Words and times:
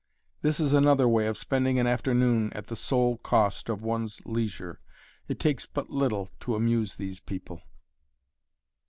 This 0.41 0.59
is 0.59 0.73
another 0.73 1.07
way 1.07 1.27
of 1.27 1.37
spending 1.37 1.77
an 1.77 1.85
afternoon 1.85 2.51
at 2.53 2.65
the 2.65 2.75
sole 2.75 3.17
cost 3.17 3.69
of 3.69 3.83
one's 3.83 4.19
leisure. 4.25 4.79
It 5.27 5.39
takes 5.39 5.67
but 5.67 5.91
little 5.91 6.29
to 6.39 6.55
amuse 6.55 6.95
these 6.95 7.19
people! 7.19 7.61